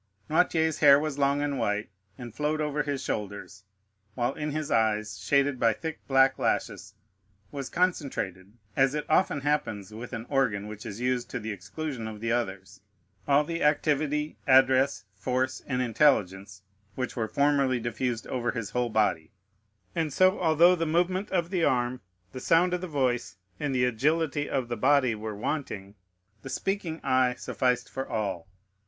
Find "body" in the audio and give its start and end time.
18.89-19.29, 24.75-25.13